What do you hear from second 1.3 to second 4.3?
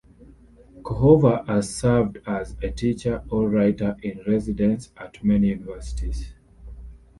has served as a teacher or writer in